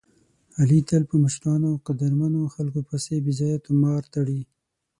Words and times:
علي 0.59 0.79
تل 0.89 1.03
په 1.09 1.15
مشرانو 1.23 1.65
او 1.71 1.77
قدرمنو 1.87 2.51
خلکو 2.55 2.79
پسې 2.89 3.15
بې 3.23 3.33
ځایه 3.39 3.57
طومار 3.65 4.01
تړي. 4.13 4.41